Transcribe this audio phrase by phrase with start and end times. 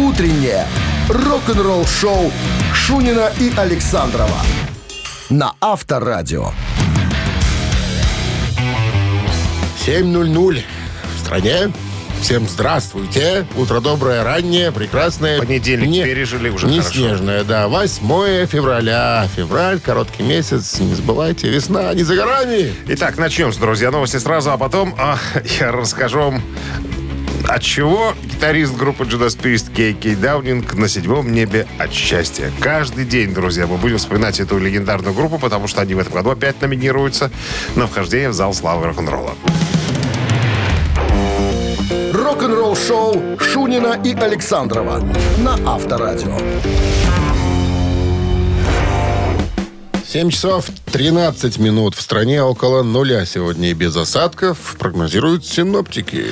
[0.00, 0.66] Утреннее
[1.10, 2.32] рок-н-ролл-шоу
[2.72, 4.38] Шунина и Александрова
[5.28, 6.52] на Авторадио.
[9.86, 10.62] 7.00
[11.16, 11.70] в стране.
[12.22, 13.46] Всем здравствуйте.
[13.56, 15.38] Утро доброе, раннее, прекрасное.
[15.38, 16.98] Понедельник Не- пережили уже Не хорошо.
[16.98, 17.68] снежное, да.
[17.68, 19.26] 8 февраля.
[19.36, 20.78] Февраль, короткий месяц.
[20.80, 22.74] Не забывайте, весна не за горами.
[22.88, 23.90] Итак, начнем, друзья.
[23.90, 25.16] Новости сразу, а потом а,
[25.60, 26.42] я расскажу вам,
[27.50, 32.52] от чего гитарист группы Judas Priest Кей Кей Даунинг на седьмом небе от счастья.
[32.60, 36.30] Каждый день, друзья, мы будем вспоминать эту легендарную группу, потому что они в этом году
[36.30, 37.30] опять номинируются
[37.74, 39.34] на вхождение в зал славы рок-н-ролла.
[42.12, 45.02] Рок-н-ролл-шоу Шунина и Александрова
[45.38, 46.38] на Авторадио.
[50.06, 51.94] 7 часов 13 минут.
[51.94, 56.26] В стране около нуля сегодня и без осадков, прогнозируют синоптики.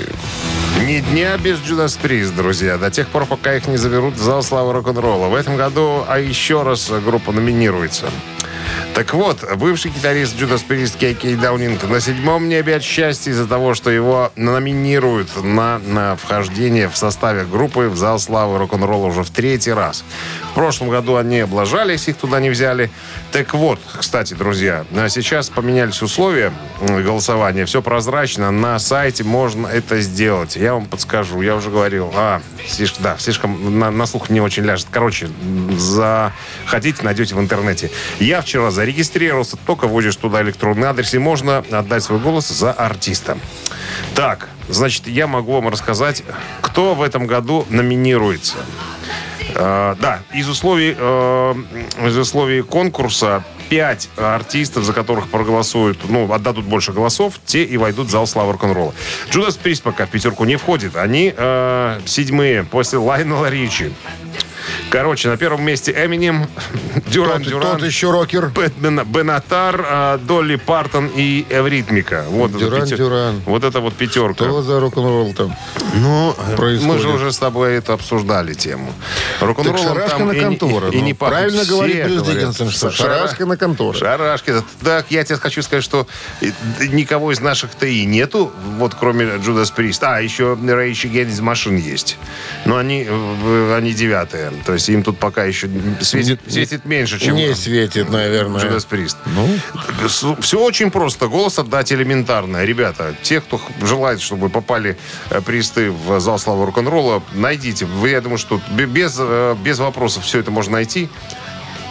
[0.86, 4.42] Ни дня без Judas Priest, друзья, до тех пор, пока их не заберут в зал
[4.42, 5.26] славы рок-н-ролла.
[5.26, 8.06] В этом году, а еще раз группа номинируется.
[8.94, 13.46] Так вот, бывший гитарист Judas Priest Кей Кей Даунинг на седьмом небе от счастья из-за
[13.46, 19.22] того, что его номинируют на, на вхождение в составе группы в зал славы рок-н-ролла уже
[19.22, 20.04] в третий раз.
[20.50, 22.90] В прошлом году они облажались, их туда не взяли.
[23.30, 27.66] Так вот, кстати, друзья, а сейчас поменялись условия голосования.
[27.66, 28.50] Все прозрачно.
[28.50, 30.56] На сайте можно это сделать.
[30.56, 31.40] Я вам подскажу.
[31.42, 32.10] Я уже говорил.
[32.14, 34.88] А, слишком, да, слишком на, на слух не очень ляжет.
[34.90, 35.28] Короче,
[35.76, 36.32] за
[36.66, 37.90] хотите, найдете в интернете.
[38.18, 39.56] Я вчера зарегистрировался.
[39.56, 43.38] Только вводишь туда электронный адрес, и можно отдать свой голос за артиста.
[44.14, 46.22] Так, значит, я могу вам рассказать,
[46.60, 48.56] кто в этом году номинируется.
[49.54, 51.54] Э, да, из условий, э,
[52.04, 58.08] из условий конкурса пять артистов, за которых проголосуют, ну, отдадут больше голосов, те и войдут
[58.08, 58.94] в зал славы рок-н-ролла.
[59.30, 60.96] Джудас Прист пока в пятерку не входит.
[60.96, 63.92] Они э, седьмые после Лайнела Ричи.
[64.90, 66.46] Короче, на первом месте Эминем,
[67.08, 68.46] Дюран Тот, Дюран, тот еще рокер.
[68.48, 72.24] Бэтмен, Бенатар, э, Долли Партон и Эвритмика.
[72.30, 73.42] Вот это Дюран, пятер- Дюран.
[73.44, 74.44] Вот это вот пятерка.
[74.44, 75.54] Что за рок-н-ролл там?
[75.94, 76.82] Ну, происходит?
[76.94, 78.90] мы же уже с тобой это обсуждали тему.
[79.40, 80.88] Шарашка там на и не- контора.
[80.88, 82.22] И, и не Ну, правильно Все говорит Брюс.
[82.22, 83.98] Диккенсон, что Шара- шарашка на конторе.
[83.98, 84.54] Шарашки.
[84.82, 86.06] Так, я тебе хочу сказать, что
[86.80, 90.02] никого из наших ТИ нету, вот кроме Джудас Прист.
[90.02, 92.16] А, еще Rage Against Machine есть.
[92.64, 93.06] Но они,
[93.74, 94.50] они девятые.
[94.64, 95.68] То есть им тут пока еще
[96.00, 98.60] светит, Не- светит меньше, чем Не светит, наверное.
[98.60, 99.16] Джудас Прист.
[99.26, 99.48] Ну,
[100.40, 101.26] Все очень просто.
[101.28, 102.64] Голос отдать элементарно.
[102.64, 104.96] Ребята, те, кто желает, чтобы попали
[105.30, 107.84] э, присты в зал славы рок-н-ролла, найдите.
[107.84, 111.08] Вы, я думаю, что бе- без, э, без вопросов все это можно найти.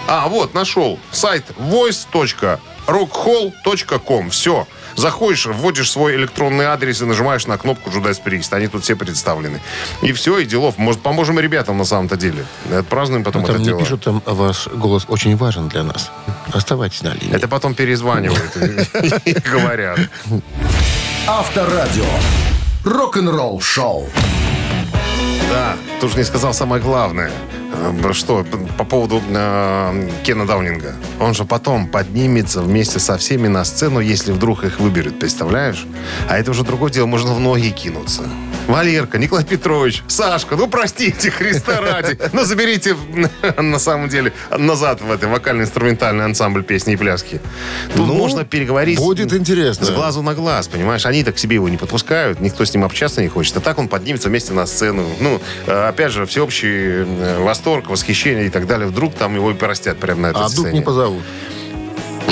[0.07, 0.99] А, вот, нашел.
[1.11, 4.29] Сайт voice.rockhall.com.
[4.29, 4.67] Все.
[4.97, 8.51] Заходишь, вводишь свой электронный адрес и нажимаешь на кнопку Judas Priest.
[8.51, 9.61] Они тут все представлены.
[10.01, 10.79] И все, и делов.
[10.79, 12.43] Может, поможем ребятам на самом-то деле.
[12.71, 13.79] Отпразднуем потом там это не дело.
[13.79, 16.11] пишут, там а ваш голос очень важен для нас.
[16.51, 17.35] Оставайтесь на линии.
[17.35, 18.57] Это потом перезванивают
[19.25, 19.99] и говорят.
[21.27, 22.05] Авторадио.
[22.83, 24.09] Рок-н-ролл шоу.
[25.51, 27.31] Да, ты же не сказал самое главное.
[27.77, 28.45] Э, Что,
[28.77, 30.95] по поводу э, Кена Даунинга.
[31.19, 35.85] Он же потом поднимется вместе со всеми на сцену, если вдруг их выберут, представляешь?
[36.27, 38.23] А это уже другое дело, можно в ноги кинуться.
[38.67, 42.17] Валерка, Николай Петрович, Сашка, ну простите, Христа ради.
[42.33, 42.95] Ну заберите,
[43.57, 47.39] на самом деле, назад в этот вокально-инструментальный ансамбль песни и пляски.
[47.95, 48.97] Тут Ну, можно переговорить.
[48.99, 49.85] будет интересно.
[49.85, 51.05] С глазу на глаз, понимаешь?
[51.05, 53.55] Они так к себе его не подпускают, никто с ним общаться не хочет.
[53.57, 55.05] А так он поднимется вместе на сцену.
[55.19, 58.87] Ну, э, опять же, всеобщий э, восторг, восхищение и так далее.
[58.87, 60.79] Вдруг там его и порастят прямо на этой А вдруг сцене.
[60.79, 61.23] не позовут?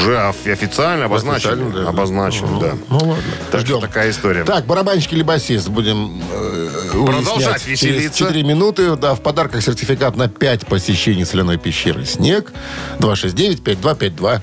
[0.06, 1.50] Уже оф- официально обозначен.
[1.54, 1.90] Официально, да.
[1.90, 2.74] Обозначен, Ну, да.
[2.90, 3.24] Ну ладно.
[3.52, 3.82] Так Ждем.
[3.82, 4.44] такая история.
[4.44, 8.18] Так, барабанщик или басист будем э, Продолжать выяснять через веселиться.
[8.26, 8.96] 4 минуты.
[8.96, 12.52] Да, в подарках сертификат на 5 посещений соляной пещеры «Снег».
[13.00, 14.42] 269-5252.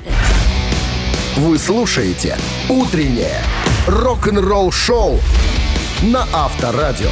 [1.37, 2.37] Вы слушаете
[2.69, 3.41] «Утреннее
[3.87, 5.21] рок-н-ролл-шоу»
[6.03, 7.11] на Авторадио.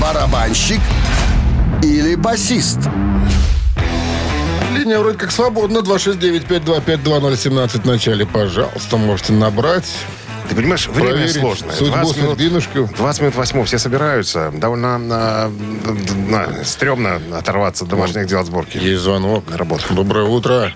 [0.00, 0.80] Барабанщик
[1.82, 2.78] или басист?
[4.86, 5.78] Линия вроде как свободна.
[5.78, 8.24] 269-5252-017 в начале.
[8.24, 9.92] Пожалуйста, можете набрать.
[10.48, 11.74] Ты понимаешь, время проверить сложное.
[11.74, 12.88] Судьбу 20 минут, судьбинушку.
[12.96, 14.52] 20 минут восьмого все собираются.
[14.54, 15.50] Довольно э,
[16.30, 18.78] э, стрёмно оторваться от домашних дел от сборки.
[18.78, 19.42] Есть звонок.
[19.52, 19.82] Работа.
[19.90, 20.70] Доброе утро.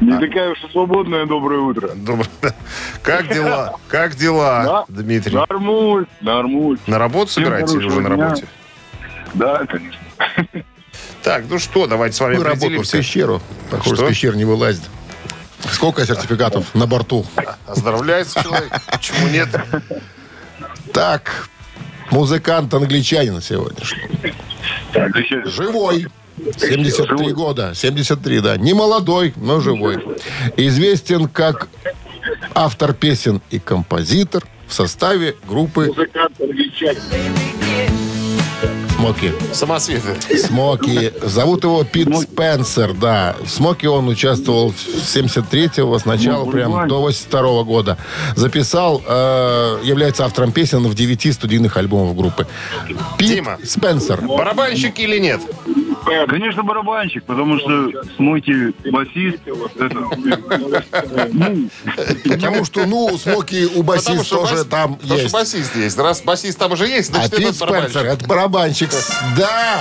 [0.00, 1.88] Не такая уж и свободная доброе утро.
[1.88, 2.28] Добро-
[3.02, 3.74] Как дела?
[3.88, 5.34] Как дела, Дмитрий?
[5.34, 6.78] Нормуль, нормуль.
[6.86, 8.44] На работу собираетесь или уже на работе?
[9.34, 9.98] Да, конечно.
[11.24, 13.40] Так, ну что, давайте с вами Мы работу в пещеру.
[13.70, 14.06] Похоже, Что?
[14.06, 14.82] с пещер не вылазит.
[15.72, 17.24] Сколько сертификатов на борту?
[17.66, 18.70] Оздоровляется человек.
[18.92, 19.48] Почему нет?
[20.92, 21.48] Так,
[22.10, 24.34] музыкант англичанин сегодняшний.
[25.46, 26.08] Живой.
[26.58, 27.32] 73 Живой.
[27.32, 27.72] года.
[27.74, 28.56] 73, да.
[28.58, 30.04] Не молодой, но живой.
[30.58, 31.68] Известен как
[32.54, 37.00] автор песен и композитор в составе группы Музыкант, англичанин.
[39.04, 39.32] Смоки.
[39.52, 40.38] Самосветы.
[40.38, 41.12] Смоки.
[41.22, 43.36] Зовут его Пит Спенсер, да.
[43.44, 47.98] В Смоки он участвовал с 73-го, с начала Ну, прям до 82 года.
[48.34, 52.46] Записал, э, является автором песен в 9 студийных альбомов группы.
[53.18, 53.58] Пит Дима.
[53.62, 54.22] Спенсер.
[54.22, 55.42] Барабанщик или нет?
[56.04, 59.38] Конечно, барабанщик, потому что Смоки басист.
[59.46, 59.98] Это,
[62.28, 65.34] Потому что, ну, Смоки у басист тоже там потому что есть.
[65.34, 65.98] басист есть.
[65.98, 67.96] Раз басист там уже есть, А значит, Пит этот барабанщик.
[68.02, 68.90] Это барабанщик.
[69.36, 69.80] Да!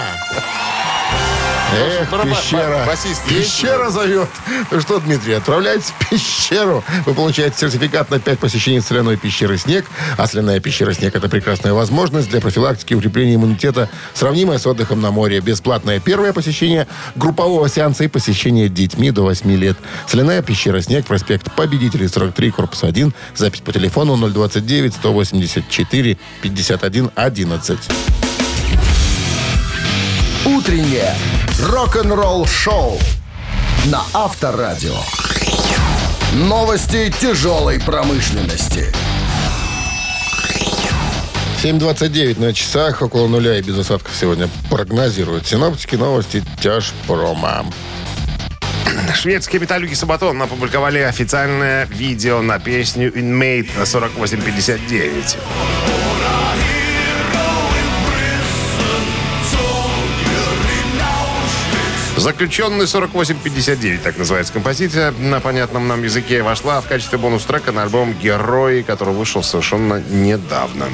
[1.75, 2.85] Эх, барабан- пещера.
[2.85, 4.29] басист Пещера зовет.
[4.71, 6.83] Ну что, Дмитрий, отправляйтесь в пещеру.
[7.05, 9.85] Вы получаете сертификат на 5 посещений соляной пещеры «Снег».
[10.17, 15.01] А соляная пещера «Снег»— это прекрасная возможность для профилактики и укрепления иммунитета, сравнимая с отдыхом
[15.01, 15.39] на море.
[15.39, 19.77] Бесплатное первое посещение группового сеанса и посещение детьми до 8 лет.
[20.07, 23.13] Соляная пещера «Снег», проспект Победителей, 43, корпус 1.
[23.35, 28.22] Запись по телефону 029 184 51 11.
[30.45, 31.15] Утреннее
[31.57, 32.99] рок-н-ролл-шоу
[33.85, 34.97] на Авторадио.
[36.33, 38.93] Новости тяжелой промышленности.
[41.63, 47.65] 7.29 на часах, около нуля и без осадков сегодня прогнозируют синоптики новости тяжпрома.
[49.15, 55.37] Шведские металлюги Сабатон опубликовали официальное видео на песню Inmate на 4859.
[62.23, 68.13] Заключенный 4859, так называется композиция, на понятном нам языке, вошла в качестве бонус-трека на альбом
[68.13, 70.85] «Герои», который вышел совершенно недавно.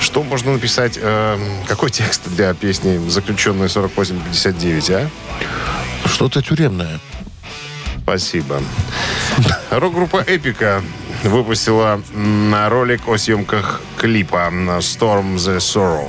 [0.00, 1.38] Что можно написать, э,
[1.68, 6.08] какой текст для песни «Заключенный 4859», а?
[6.08, 6.98] Что-то тюремное.
[8.02, 8.62] Спасибо.
[9.68, 10.82] Рок-группа «Эпика»
[11.24, 14.48] выпустила на ролик о съемках клипа
[14.78, 16.08] «Storm the Sorrow».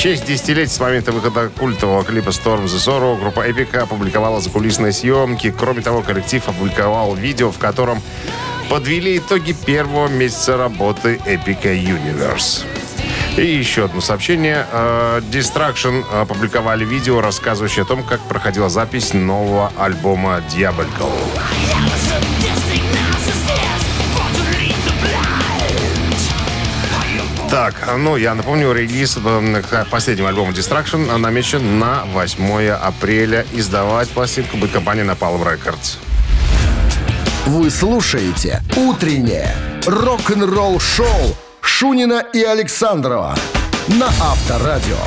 [0.00, 5.54] Честь десятилетия с момента выхода культового клипа «Storm the Sorrow» группа «Эпика» опубликовала закулисные съемки.
[5.56, 8.00] Кроме того, коллектив опубликовал видео, в котором
[8.70, 12.64] подвели итоги первого месяца работы «Эпика Universe».
[13.36, 14.66] И еще одно сообщение.
[14.72, 21.12] Э, Distraction опубликовали видео, рассказывающее о том, как проходила запись нового альбома «Diabolical».
[27.50, 33.44] Так, ну, я напомню, релиз э, к последнему альбому Distraction намечен на 8 апреля.
[33.52, 35.96] Издавать пластинку будет компания Napalm Records.
[37.46, 39.52] Вы слушаете «Утреннее
[39.84, 43.36] рок-н-ролл-шоу» Шунина и Александрова
[43.88, 44.98] на Авторадио.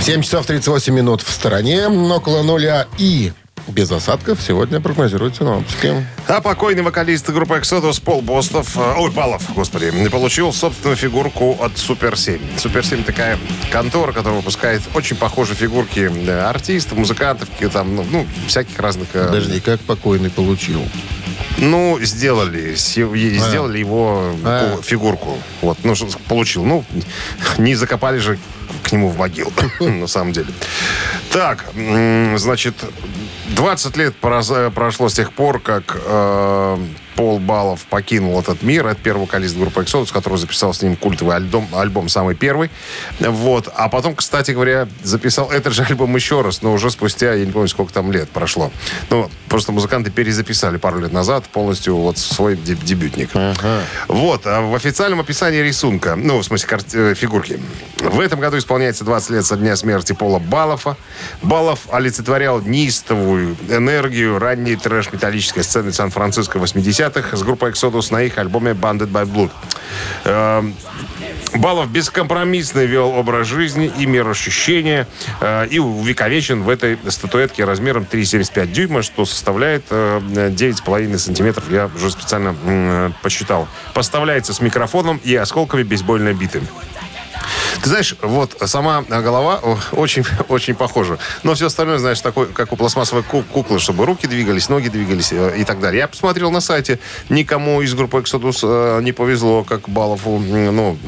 [0.00, 3.32] 7 часов 38 минут в стороне, около нуля и
[3.68, 6.06] без осадков сегодня прогнозируют синоптики.
[6.26, 11.76] А покойный вокалист группы Exodus Пол Бостов, э, ой, Балов, господи, получил собственную фигурку от
[11.78, 12.38] Супер 7.
[12.58, 13.38] Супер 7 такая
[13.70, 19.08] контора, которая выпускает очень похожие фигурки для артистов, музыкантов, там, ну, ну, всяких разных...
[19.12, 20.82] э, Подожди, как покойный получил?
[21.58, 24.78] Ну, сделали, е- сделали его А.
[24.82, 25.36] фигурку.
[25.60, 25.94] Вот, ну,
[26.28, 26.64] получил.
[26.64, 26.84] Ну,
[27.58, 28.38] не закопали же
[28.84, 30.48] к нему в могилу, на самом деле.
[31.32, 31.66] Так,
[32.36, 32.74] значит,
[33.54, 36.78] 20 лет прошло с тех пор, как э,
[37.16, 38.86] Пол Балов покинул этот мир.
[38.86, 42.70] Это первый вокалист группы Exodus, который записал с ним культовый альбом, альбом самый первый.
[43.18, 43.68] Вот.
[43.74, 47.50] А потом, кстати говоря, записал этот же альбом еще раз, но уже спустя, я не
[47.50, 48.70] помню, сколько там лет прошло.
[49.10, 53.30] Ну, просто музыканты перезаписали пару лет назад полностью вот свой деб- дебютник.
[54.08, 54.46] Вот.
[54.46, 57.60] А в официальном описании рисунка, ну, в смысле кар- э, фигурки.
[58.00, 60.96] В этом году исполняется 20 лет со дня смерти Пола Балофа.
[61.42, 68.72] Балов олицетворял неистовую энергию ранней трэш-металлической сцены Сан-Франциско 80-х с группой Exodus на их альбоме
[68.72, 70.74] Banded by Blood.
[71.54, 75.06] Балов бескомпромиссно вел образ жизни и мироощущения
[75.40, 81.64] э, и увековечен в этой статуэтке размером 3,75 дюйма, что составляет э, 9,5 сантиметров.
[81.70, 83.66] Я уже специально м, посчитал.
[83.94, 86.60] Поставляется с микрофоном и осколками бейсбольной биты.
[87.82, 91.18] Ты знаешь, вот сама голова о, очень, очень похожа.
[91.44, 95.32] Но все остальное, знаешь, такой, как у пластмассовой ку- куклы, чтобы руки двигались, ноги двигались
[95.32, 96.00] э, и так далее.
[96.00, 100.98] Я посмотрел на сайте, никому из группы Exodus э, не повезло, как Балову, ну,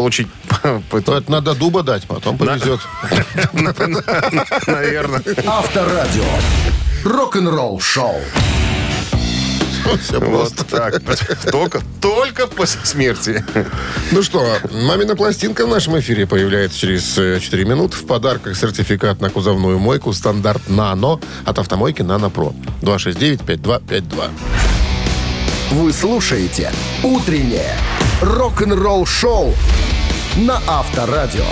[0.00, 0.28] получить...
[0.62, 2.80] То это надо дуба дать, потом повезет.
[4.66, 5.22] Наверное.
[5.46, 6.24] Авторадио.
[7.04, 8.18] Рок-н-ролл-шоу.
[10.02, 10.64] Все Вот просто.
[10.64, 11.02] так.
[11.50, 13.44] Только, только после смерти.
[14.10, 17.96] Ну что, мамина пластинка в нашем эфире появляется через э, 4 минуты.
[17.96, 22.54] В подарках сертификат на кузовную мойку стандарт «Нано» от автомойки «Нано Про».
[22.82, 24.30] 269-5252.
[25.72, 27.76] Вы слушаете «Утреннее
[28.20, 29.54] рок-н-ролл-шоу»
[30.36, 31.44] на Авторадио.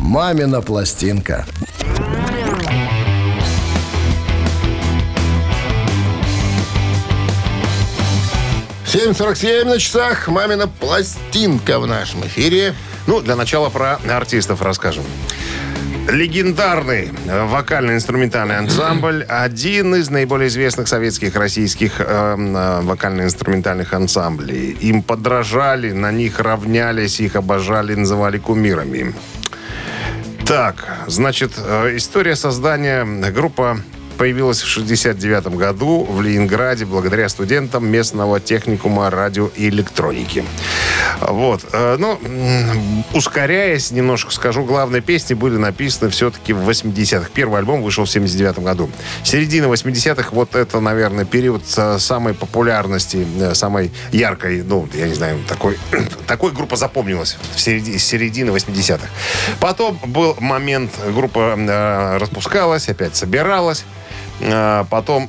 [0.00, 1.46] «Мамина пластинка».
[8.86, 10.28] 7.47 на часах.
[10.28, 12.74] Мамина пластинка в нашем эфире.
[13.06, 15.04] Ну, для начала про артистов расскажем.
[16.08, 19.24] Легендарный э, вокально-инструментальный ансамбль.
[19.28, 24.70] Один из наиболее известных советских российских э, э, вокально-инструментальных ансамблей.
[24.80, 29.14] Им подражали, на них равнялись, их обожали, называли кумирами.
[30.46, 33.82] Так, значит, э, история создания группы
[34.18, 40.44] появилась в 69 году в Ленинграде благодаря студентам местного техникума радио и электроники.
[41.20, 41.64] Вот.
[41.72, 42.18] э, Ну,
[43.14, 47.30] ускоряясь немножко, скажу, главные песни были написаны все-таки в 80-х.
[47.32, 48.90] Первый альбом вышел в 79 году.
[49.22, 51.62] Середина 80-х, вот это, наверное, период
[51.98, 55.78] самой популярности, э, самой яркой, ну, я не знаю, такой,
[56.26, 59.06] такой группа запомнилась в середине, середины 80-х.
[59.60, 63.84] Потом был момент, группа э, распускалась, опять собиралась.
[64.40, 65.28] Э, Потом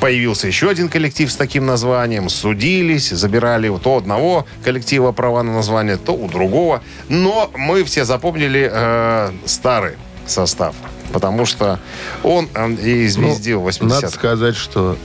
[0.00, 2.28] появился еще один коллектив с таким названием.
[2.28, 6.82] Судились, забирали то у одного коллектива права на название, то у другого.
[7.08, 9.94] Но мы все запомнили э, старый
[10.26, 10.74] состав.
[11.12, 11.78] Потому что
[12.22, 14.08] он э, и звездил Ну, Надо 80-х.
[14.16, 14.96] сказать, что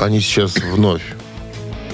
[0.00, 1.02] они сейчас вновь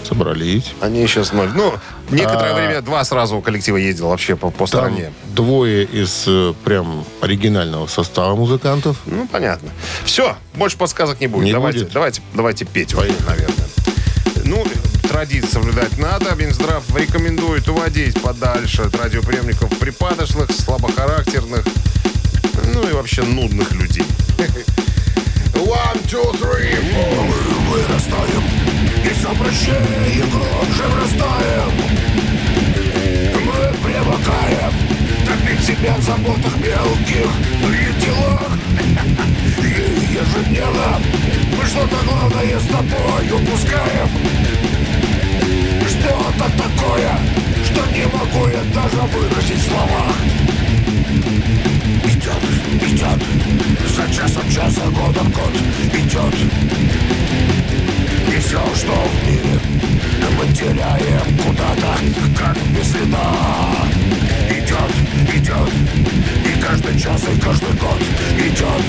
[0.09, 0.73] собрались.
[0.81, 1.51] Они сейчас ноль.
[1.55, 1.75] Ну,
[2.11, 2.55] некоторое А.
[2.55, 5.13] время два сразу коллектива ездил вообще по, по стране.
[5.27, 8.97] двое из э, прям оригинального состава музыкантов.
[9.07, 9.71] Ну, понятно.
[10.05, 11.45] Все, больше подсказок не будет.
[11.45, 11.93] Не давайте, будет?
[11.93, 13.67] давайте, давайте петь, наверное.
[14.45, 14.67] Ну,
[15.09, 16.35] традиции соблюдать надо.
[16.35, 21.65] Минздрав рекомендует уводить подальше от радиоприемников припадочных, слабохарактерных,
[22.75, 24.05] ну и вообще нудных людей.
[25.55, 27.25] One, two, three, four.
[27.25, 28.43] Мы вырастаем,
[29.05, 31.73] из обращения глубже вырастаем.
[33.45, 34.73] Мы привыкаем
[35.27, 37.31] топить себя в заботах мелких
[37.67, 38.59] и делах.
[39.59, 41.01] И ежедневно
[41.57, 44.09] мы что-то главное с тобой упускаем.
[45.89, 47.19] Что-то такое,
[47.65, 50.17] что не могу я даже выразить в словах.
[52.05, 52.43] Идет,
[52.83, 53.23] идет,
[53.97, 55.53] за часом час, за годом год
[55.93, 57.12] идет.
[58.33, 59.61] И все, что в мире
[60.39, 61.99] мы теряем куда-то,
[62.39, 63.35] как без следа.
[64.49, 64.91] Идет,
[65.35, 65.71] идет,
[66.47, 68.01] и каждый час, и каждый год
[68.39, 68.83] идет.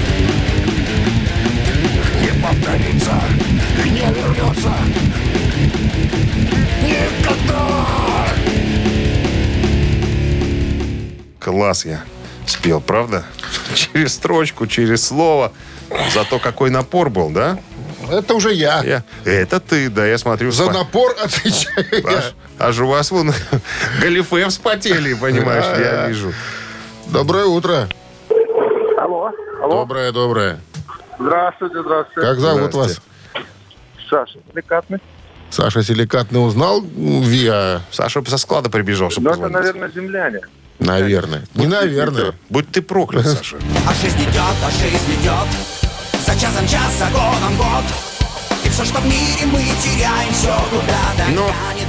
[2.21, 3.21] Не повторится,
[3.83, 4.73] и не вернется.
[6.81, 7.85] Никогда!
[11.41, 12.01] Класс я
[12.45, 13.25] спел, правда?
[13.75, 15.51] Через строчку, через слово.
[16.13, 17.59] Зато какой напор был, да?
[18.20, 18.82] Это уже я.
[18.84, 19.03] Я...
[19.25, 20.51] Это ты, да, я смотрю.
[20.51, 22.24] За спа- напор отвечаю я.
[22.60, 23.32] Аж, у вас вон
[24.01, 26.34] галифе вспотели, понимаешь, я вижу.
[27.08, 27.88] Доброе утро.
[28.98, 29.75] Алло, алло.
[29.82, 30.60] Доброе, доброе.
[31.20, 32.22] Здравствуйте, здравствуйте.
[32.29, 33.01] Как зовут вас?
[34.10, 35.00] Саша, деликатный.
[35.50, 39.67] Саша Силикатный узнал виа, Саша со склада прибежал, чтобы Ну, это, позвонить.
[39.75, 40.39] наверное, земляне.
[40.79, 41.43] наверное.
[41.53, 42.34] Не наверное.
[42.50, 43.58] Будь ты проклят, Саша.
[43.88, 45.83] А жизнь идет, а жизнь идет
[46.40, 48.12] Часом час, за годом год
[48.74, 51.46] Все, что в мире мы теряем, все куда-то Ну,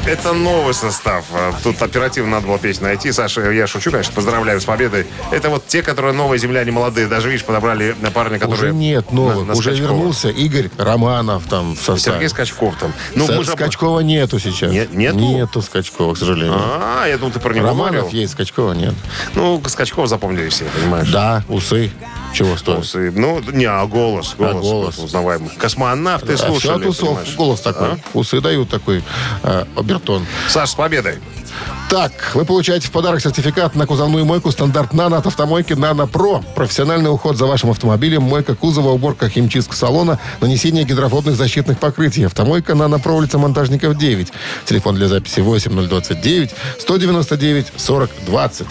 [0.06, 1.24] это новый состав.
[1.32, 3.10] А, Тут оперативно надо было песню найти.
[3.10, 5.06] Саша, я шучу, конечно, поздравляю с победой.
[5.30, 7.06] Это вот те, которые новые земляне молодые.
[7.06, 8.72] Даже, видишь, подобрали на парня, которые...
[8.72, 9.46] Уже нет на- новых.
[9.46, 9.96] на Уже Скачкова.
[9.96, 12.16] вернулся Игорь Романов там в составе.
[12.16, 12.92] Сергей Скачков там.
[13.14, 13.52] Ну, Са- мы же...
[13.52, 14.70] Скачкова нету сейчас.
[14.70, 15.16] Нет- нету?
[15.18, 16.52] Нету Скачкова, к сожалению.
[16.54, 18.10] А, я думал, ты про него Романов говорил.
[18.20, 18.92] есть, Скачкова нет.
[19.34, 21.08] Ну, Скачков запомнили все, понимаешь?
[21.10, 21.90] Да, усы.
[22.34, 22.80] Чего стоит?
[22.80, 23.12] Усы.
[23.14, 24.34] Ну, не, а голос.
[24.36, 24.98] Голос, голос.
[24.98, 25.50] узнаваемый.
[25.56, 27.08] Космонавты А все слушали, от усов.
[27.08, 27.36] понимаешь?
[27.36, 27.88] Голос такой.
[27.88, 27.98] А?
[28.14, 29.02] Усы дают такой
[29.42, 30.26] э, обертон.
[30.48, 31.18] Саш, с победой.
[31.88, 36.42] Так, вы получаете в подарок сертификат на кузовную мойку стандарт «Нано» от автомойки «Нано Про».
[36.54, 42.24] Профессиональный уход за вашим автомобилем, мойка кузова, уборка химчистка салона, нанесение гидрофобных защитных покрытий.
[42.24, 44.32] Автомойка «Нано Про», улица Монтажников, 9.
[44.64, 48.66] Телефон для записи 8029 199 40 20.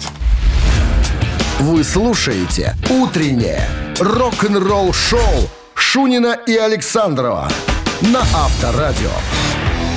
[1.60, 3.66] Вы слушаете «Утреннее
[4.00, 7.48] рок-н-ролл-шоу» Шунина и Александрова
[8.12, 9.10] на Авторадио.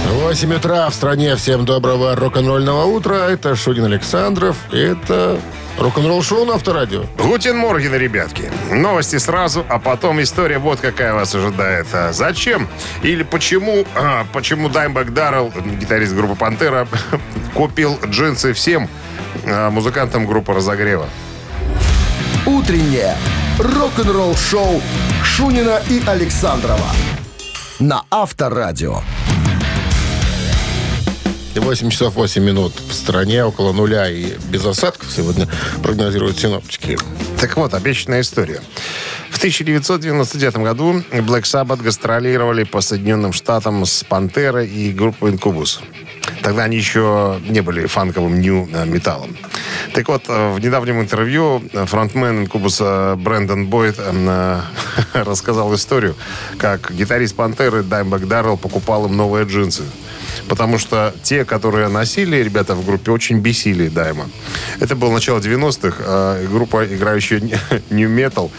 [0.07, 1.35] 8 утра в стране.
[1.35, 3.29] Всем доброго рок-н-ролльного утра.
[3.29, 4.55] Это Шунин Александров.
[4.71, 5.39] Это
[5.77, 7.03] рок-н-ролл шоу на Авторадио.
[7.17, 8.49] Гутин Морген, ребятки.
[8.71, 11.87] Новости сразу, а потом история вот какая вас ожидает.
[11.93, 12.69] А зачем
[13.03, 16.87] или почему, а, почему Даймбэк Даррелл, гитарист группы «Пантера»,
[17.53, 18.89] купил джинсы всем
[19.45, 21.07] а, музыкантам группы «Разогрева».
[22.45, 23.15] Утреннее
[23.59, 24.81] рок-н-ролл-шоу
[25.23, 26.87] Шунина и Александрова
[27.79, 29.01] на Авторадио.
[31.55, 35.47] 8 часов 8 минут в стране, около нуля и без осадков сегодня
[35.81, 36.97] прогнозируют синоптики.
[37.39, 38.61] Так вот, обещанная история.
[39.31, 45.81] В 1999 году Black Sabbath гастролировали по Соединенным Штатам с Пантерой и группой Инкубус.
[46.41, 49.35] Тогда они еще не были фанковым нью-металлом.
[49.93, 54.61] Так вот, э, в недавнем интервью фронтмен Инкубуса Брэндон Бойд э,
[55.13, 56.15] рассказал историю,
[56.57, 59.83] как гитарист Пантеры Даймбэк Даррелл покупал им новые джинсы.
[60.47, 64.29] Потому что те, которые носили ребята в группе, очень бесили Дайма.
[64.79, 65.97] Это было начало 90-х.
[65.99, 67.39] э, группа, играющая
[67.89, 68.49] New Metal,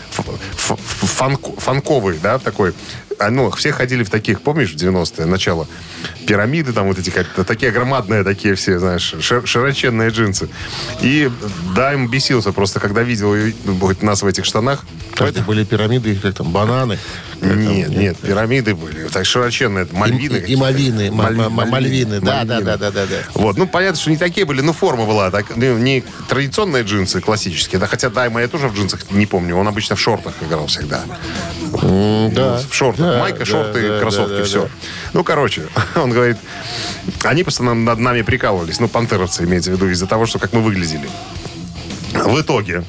[1.59, 2.73] фанковый, да, такой.
[3.21, 5.67] А, Ну, все ходили в таких, помнишь, в 90-е, начало?
[6.27, 10.49] Пирамиды там вот эти, как такие громадные такие все, знаешь, шир- широченные джинсы.
[11.01, 11.29] И
[11.75, 14.85] Дайм бесился просто, когда видел вот нас в этих штанах.
[15.17, 16.97] Каждый были пирамиды, как там, бананы.
[17.41, 19.09] Нет, нет, пирамиды были.
[19.09, 20.37] Так широченные, это мальвины.
[20.37, 23.17] И, и мальвины, м- Маль- м- м- мальвины, да, да, да, да, да, да.
[23.35, 27.21] Вот, ну, понятно, что не такие были, но форма была так, ну, не традиционные джинсы
[27.21, 30.67] классические, да, хотя Дайма я тоже в джинсах не помню, он обычно в шортах играл
[30.67, 31.03] всегда.
[31.73, 32.61] Да.
[32.71, 34.63] В шортах, Да, майка, да, шорты, да, кроссовки, да, все.
[34.63, 34.69] да.
[35.13, 35.63] Ну, короче,
[35.97, 36.37] он говорит,
[37.23, 40.61] они постоянно над нами прикалывались, ну, пантеровцы имеется в виду, из-за того, что как мы
[40.63, 41.09] выглядели.
[42.13, 42.85] В итоге,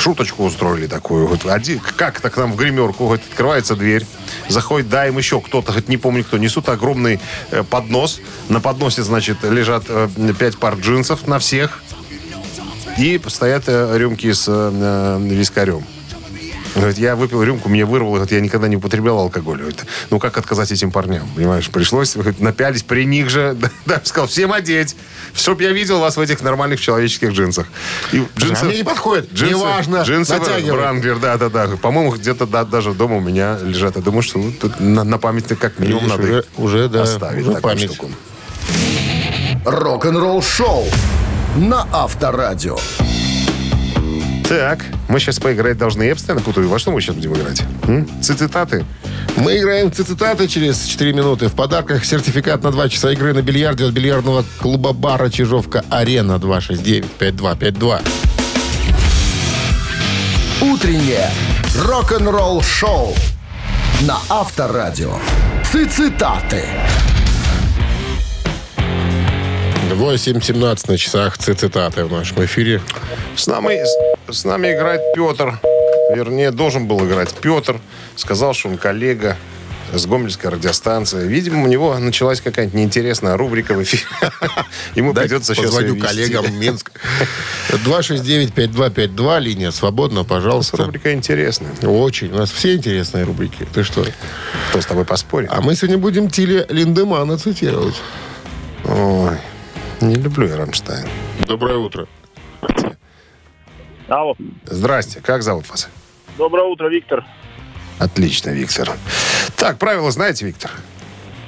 [0.00, 1.38] шуточку устроили такую.
[1.44, 4.06] Один, как-то к нам в гримерку вот, открывается дверь,
[4.48, 8.20] заходит, да, им еще кто-то, хоть не помню кто, несут огромный э, поднос.
[8.48, 11.82] На подносе, значит, лежат э, пять пар джинсов на всех.
[12.98, 15.84] И стоят э, рюмки с э, вискарем.
[16.74, 19.58] Говорит, я выпил рюмку, мне вырвало, говорит, я никогда не употреблял алкоголь.
[19.58, 21.68] Говорит, ну как отказать этим парням, понимаешь?
[21.68, 24.96] Пришлось, говорит, напялись при них же, да, сказал, всем одеть,
[25.34, 27.66] чтоб я видел вас в этих нормальных человеческих джинсах.
[28.12, 29.32] И А мне не подходит.
[29.32, 30.02] Неважно.
[30.02, 30.78] Джинсы Натягивай.
[30.78, 31.66] Вранглер, да, да, да.
[31.76, 33.96] По-моему, где-то да, даже дома у меня лежат.
[33.96, 37.02] Я думаю, что ну, тут на, на память как минимум Видишь, надо уже- уже, да,
[37.02, 37.92] оставить уже такую память.
[37.92, 38.10] штуку.
[39.64, 40.86] Рок-н-ролл-шоу
[41.56, 42.78] на Авторадио.
[44.50, 46.02] Так, мы сейчас поиграть должны.
[46.02, 46.68] Я постоянно путаю.
[46.68, 47.62] Во что мы сейчас будем играть?
[47.86, 48.08] М?
[48.20, 48.84] Цитаты?
[49.36, 51.46] Мы играем в цитаты через 4 минуты.
[51.46, 58.00] В подарках сертификат на 2 часа игры на бильярде от бильярдного клуба-бара «Чижовка-Арена» 269-5252.
[60.62, 61.30] Утреннее
[61.86, 63.14] рок-н-ролл-шоу
[64.00, 65.12] на Авторадио.
[65.64, 66.64] Цитаты.
[69.92, 72.80] 8.17 на часах цитаты в нашем эфире.
[73.36, 73.80] С нами,
[74.32, 75.58] с, нами играет Петр.
[76.14, 77.80] Вернее, должен был играть Петр.
[78.16, 79.36] Сказал, что он коллега
[79.92, 81.26] с Гомельской радиостанции.
[81.26, 84.04] Видимо, у него началась какая-нибудь неинтересная рубрика в эфире.
[84.94, 86.92] Ему Дайте придется сейчас позвоню коллегам Минск.
[87.70, 90.76] 269-5252, линия свободна, пожалуйста.
[90.84, 91.72] Рубрика интересная.
[91.82, 92.32] Очень.
[92.32, 93.66] У нас все интересные рубрики.
[93.72, 94.04] Ты что?
[94.70, 95.50] Кто с тобой поспорит?
[95.52, 97.96] А мы сегодня будем Тиле Линдемана цитировать.
[98.84, 99.36] Ой,
[100.00, 101.06] не люблю я Рамштайн.
[101.46, 102.06] Доброе утро.
[104.10, 104.34] Алло.
[104.66, 105.88] Здрасте, как зовут вас?
[106.36, 107.24] Доброе утро, Виктор.
[108.00, 108.90] Отлично, Виктор.
[109.56, 110.72] Так, правила знаете, Виктор?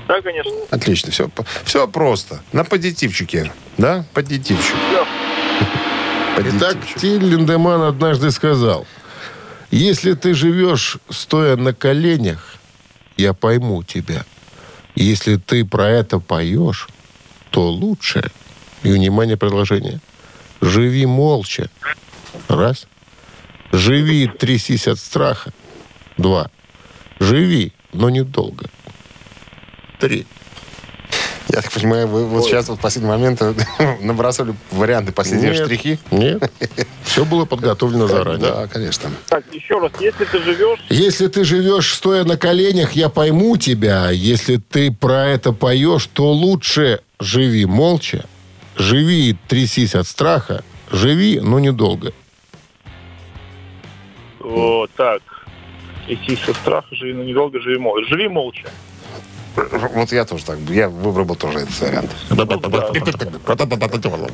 [0.07, 0.53] Да, конечно.
[0.71, 1.29] Отлично, все,
[1.65, 2.41] все просто.
[2.53, 4.05] На позитивчике, да?
[4.15, 4.77] Позитивчик.
[6.39, 6.77] Итак.
[6.97, 8.87] Тиль Линдеман однажды сказал,
[9.73, 12.57] если ты живешь, стоя на коленях,
[13.17, 14.25] я пойму тебя.
[14.95, 16.89] Если ты про это поешь,
[17.51, 18.31] то лучше,
[18.85, 20.01] и, внимание, продолжение,
[20.61, 21.69] живи молча.
[22.49, 22.87] Раз.
[23.73, 25.53] Живи, трясись от страха.
[26.17, 26.51] Два.
[27.21, 28.67] Живи, но недолго.
[29.99, 30.27] Три.
[31.49, 33.55] Я так понимаю, вы вот сейчас вот в последний момент э,
[34.01, 35.99] набрасывали варианты последние Нет, штрихи.
[36.11, 36.51] Нет.
[37.05, 38.53] Все было подготовлено заранее.
[38.53, 39.11] Да, конечно.
[39.29, 44.11] Так, еще раз, если ты живешь, Если ты живешь, стоя на коленях, я пойму тебя.
[44.11, 48.25] Если ты про это поешь, то лучше живи молча.
[48.77, 50.65] Живи и трясись от страха.
[50.91, 52.13] Живи, но недолго.
[54.43, 55.23] О, так,
[56.07, 58.09] если со страха, живи, но недолго живи молча.
[58.09, 58.69] Живи молча.
[59.55, 60.59] Вот я тоже так.
[60.69, 62.11] Я выбрал бы тоже этот вариант.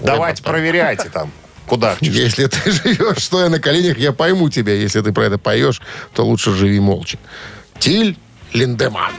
[0.02, 1.30] Давайте проверяйте там.
[1.66, 1.96] Куда?
[2.00, 4.72] Если ты живешь, стоя на коленях, я пойму тебя.
[4.72, 5.82] Если ты про это поешь,
[6.14, 7.18] то лучше живи молча.
[7.78, 8.16] Тиль
[8.52, 9.12] Линдеман.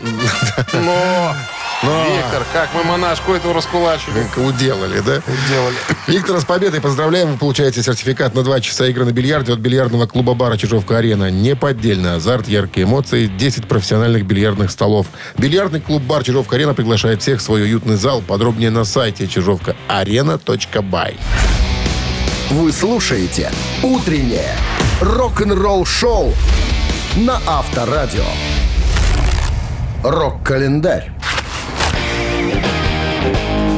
[1.81, 4.23] Но Виктор, как мы монашку эту раскулачили.
[4.23, 5.21] Как уделали, да?
[5.25, 5.75] Уделали.
[6.07, 7.31] Виктора, с победой поздравляем.
[7.31, 11.31] Вы получаете сертификат на 2 часа игры на бильярде от бильярдного клуба-бара «Чижовка-арена».
[11.31, 15.07] Неподдельный азарт, яркие эмоции, 10 профессиональных бильярдных столов.
[15.37, 18.21] Бильярдный клуб-бар «Чижовка-арена» приглашает всех в свой уютный зал.
[18.21, 21.17] Подробнее на сайте чижовкаарена.бай.
[22.49, 23.51] Вы слушаете
[23.83, 24.53] «Утреннее
[24.99, 26.33] рок-н-ролл-шоу»
[27.15, 28.25] на Авторадио.
[30.03, 31.11] Рок-календарь.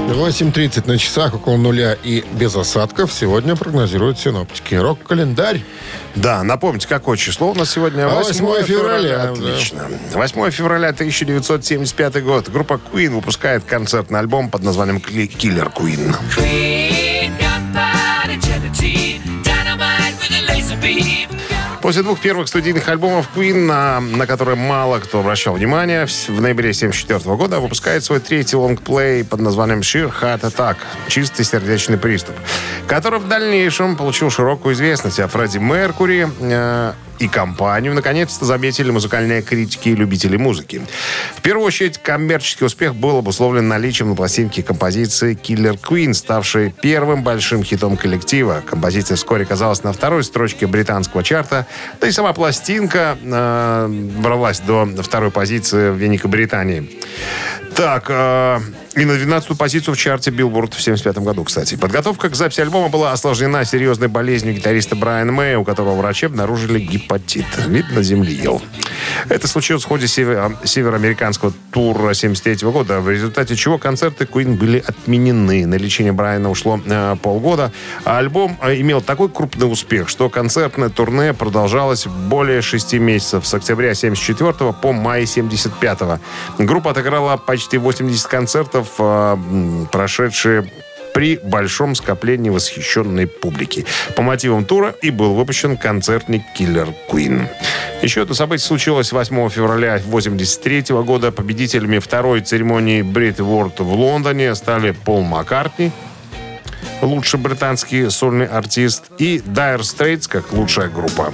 [0.10, 3.12] 8.30 на часах, около нуля и без осадков.
[3.12, 4.76] Сегодня прогнозируют синоптики.
[4.76, 5.62] Рок-календарь.
[6.16, 8.06] Да, напомните, какое число у нас сегодня?
[8.06, 9.32] А 8 февраля.
[9.32, 9.90] Отлично.
[10.14, 12.50] 8 февраля 1975 год.
[12.50, 16.16] Группа Queen выпускает концертный альбом под названием «Кли- «Killer Queen».
[21.82, 26.70] После двух первых студийных альбомов Queen, на, на которые мало кто обращал внимание, в, ноябре
[26.70, 32.36] 1974 года выпускает свой третий лонгплей под названием Sheer Heart Attack– «Чистый сердечный приступ»,
[32.88, 39.44] который в дальнейшем получил широкую известность, а Фредди Меркури э, и компанию наконец-то заметили музыкальные
[39.44, 40.82] критики и любители музыки.
[41.36, 47.24] В первую очередь, коммерческий успех был обусловлен наличием на пластинке композиции «Killer Queen», ставшей первым
[47.24, 48.64] большим хитом коллектива.
[48.68, 51.68] Композиция вскоре оказалась на второй строчке британского чарта,
[52.00, 56.90] да и сама пластинка э, бралась до второй позиции в Великобритании.
[57.82, 58.60] Так, э,
[58.96, 61.74] и на 12-ю позицию в чарте Билборд в 75 году, кстати.
[61.76, 66.78] Подготовка к записи альбома была осложнена серьезной болезнью гитариста Брайана Мэя, у которого врачи обнаружили
[66.78, 67.46] гепатит.
[67.66, 68.62] Видно, земли ел.
[69.30, 74.84] Это случилось в ходе север- североамериканского тура 73 года, в результате чего концерты Queen были
[74.86, 75.66] отменены.
[75.66, 77.72] На лечение Брайана ушло э, полгода,
[78.04, 83.54] а альбом э, имел такой крупный успех, что концертное турне продолжалось более шести месяцев с
[83.56, 86.20] октября 74 по май 75
[86.60, 90.70] Группа отыграла почти 80 концертов, м, прошедшие
[91.14, 93.86] при большом скоплении восхищенной публики.
[94.16, 97.48] По мотивам тура и был выпущен концертник «Killer Queen».
[98.02, 101.32] Еще это событие случилось 8 февраля 1983 года.
[101.32, 105.92] Победителями второй церемонии Brit Award в Лондоне стали Пол Маккартни,
[107.02, 111.32] лучший британский сольный артист, и Dire Straits как лучшая группа.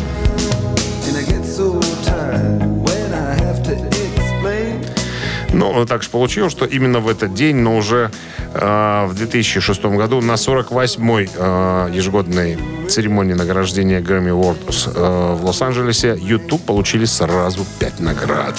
[5.58, 8.12] Ну, так же получилось, что именно в этот день, но уже
[8.54, 16.15] э, в 2006 году на 48-й э, ежегодной церемонии награждения Grammy Awards э, в Лос-Анджелесе
[16.15, 18.56] YouTube получили сразу 5 наград.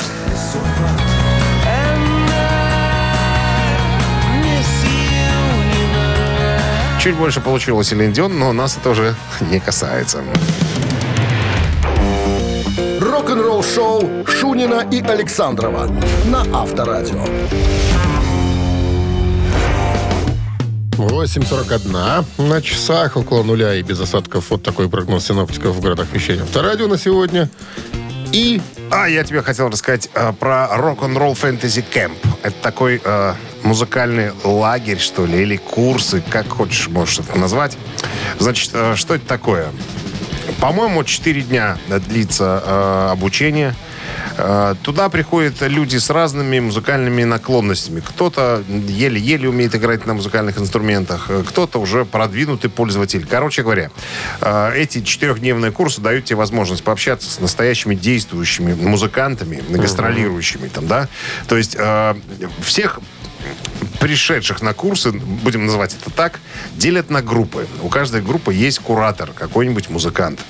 [7.00, 9.14] Чуть больше получилось Селин но нас это уже
[9.52, 10.24] не касается.
[13.38, 15.86] Рок-н-ролл-шоу Шунина и Александрова
[16.24, 17.22] на Авторадио.
[20.96, 24.50] 8.41 на часах, около нуля и без осадков.
[24.50, 26.42] Вот такой прогноз синоптиков в городах вещания.
[26.42, 27.48] Авторадио на сегодня.
[28.32, 32.18] И А я тебе хотел рассказать э, про рок-н-ролл фэнтези кэмп.
[32.42, 37.78] Это такой э, музыкальный лагерь, что ли, или курсы, как хочешь, можешь это назвать.
[38.40, 39.68] Значит, э, что это такое?
[40.60, 43.74] По-моему, 4 дня длится э, обучение.
[44.36, 48.00] Э, Туда приходят люди с разными музыкальными наклонностями.
[48.00, 53.24] Кто-то еле-еле умеет играть на музыкальных инструментах, э, кто-то уже продвинутый пользователь.
[53.24, 53.90] Короче говоря,
[54.40, 61.08] э, эти четырехдневные курсы дают тебе возможность пообщаться с настоящими действующими музыкантами, гастролирующими там, да.
[61.46, 62.14] То есть э,
[62.62, 62.98] всех
[64.00, 66.40] пришедших на курсы, будем называть это так,
[66.76, 67.66] делят на группы.
[67.82, 70.40] У каждой группы есть куратор, какой-нибудь музыкант.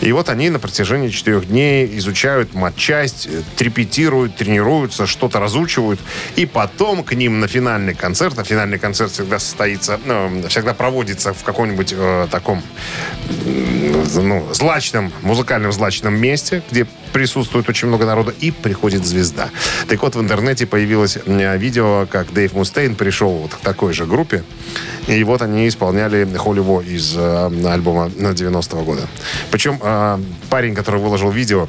[0.00, 6.00] И вот они на протяжении четырех дней изучают матчасть, э, репетируют, тренируются, что-то разучивают.
[6.36, 11.32] И потом к ним на финальный концерт, а финальный концерт всегда состоится, ну, всегда проводится
[11.32, 12.62] в каком-нибудь э, таком
[13.44, 19.48] ну, злачном, музыкальном злачном месте, где присутствует очень много народа, и приходит звезда.
[19.88, 24.04] Так вот, в интернете появилось э, видео, как Дэйв Мустейн пришел вот к такой же
[24.04, 24.44] группе,
[25.06, 29.08] и вот они исполняли Холливо из э, альбома 90-го года.
[29.50, 30.18] Причем э,
[30.50, 31.68] парень, который выложил видео,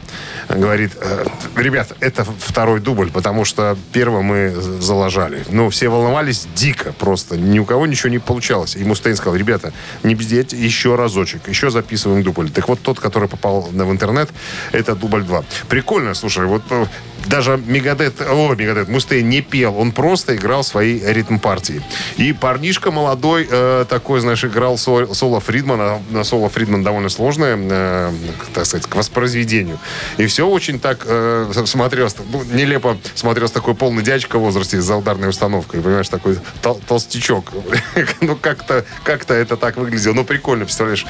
[0.50, 5.46] э, говорит, э, ребят, это второй дубль, потому что первый мы залажали.
[5.50, 7.38] Ну, все волновались дико просто.
[7.38, 8.76] Ни у кого ничего не получалось.
[8.76, 9.72] И Мустейн сказал, ребята,
[10.04, 12.50] не бздеть, еще разочек, еще записываем дубль.
[12.50, 14.30] Так вот, тот, который попал в интернет,
[14.74, 15.37] это дубль 2.
[15.70, 16.86] Прикольно, слушай, вот э,
[17.28, 21.82] даже Мегадет, о, Мегадет, Мустейн не пел, он просто играл свои ритм-партии.
[22.18, 26.02] И парнишка молодой э, такой, знаешь, играл со- соло Фридмана.
[26.10, 28.12] На соло Фридман довольно сложное, э,
[28.54, 29.80] так сказать, к воспроизведению.
[30.18, 34.86] И все очень так э, смотрелось, ну, нелепо смотрелось такой полный дядька в возрасте с
[34.86, 37.52] залдарной установкой, понимаешь, такой тол- толстячок.
[38.22, 40.14] ну, как-то как это так выглядело.
[40.14, 41.06] Ну, прикольно, представляешь,